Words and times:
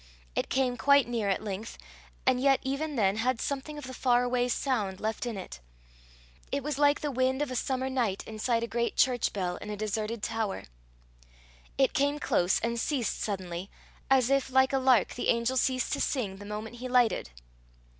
It 0.35 0.49
came 0.49 0.77
quite 0.77 1.07
near 1.07 1.29
at 1.29 1.43
length, 1.43 1.77
and 2.25 2.39
yet 2.41 2.59
even 2.63 2.95
then 2.95 3.17
had 3.17 3.39
something 3.39 3.77
of 3.77 3.85
the 3.85 3.93
far 3.93 4.23
away 4.23 4.47
sound 4.49 4.99
left 4.99 5.27
in 5.27 5.37
it. 5.37 5.59
It 6.51 6.63
was 6.63 6.79
like 6.79 7.01
the 7.01 7.11
wind 7.11 7.39
of 7.43 7.51
a 7.51 7.55
summer 7.55 7.87
night 7.87 8.23
inside 8.25 8.63
a 8.63 8.67
great 8.67 8.95
church 8.97 9.31
bell 9.31 9.57
in 9.57 9.69
a 9.69 9.77
deserted 9.77 10.23
tower. 10.23 10.63
It 11.77 11.93
came 11.93 12.17
close, 12.17 12.59
and 12.61 12.79
ceased 12.79 13.21
suddenly, 13.21 13.69
as 14.09 14.31
if, 14.31 14.49
like 14.49 14.73
a 14.73 14.79
lark, 14.79 15.13
the 15.13 15.27
angel 15.29 15.55
ceased 15.55 15.93
to 15.93 16.01
sing 16.01 16.37
the 16.37 16.45
moment 16.45 16.77
he 16.77 16.87
lighted. 16.89 17.29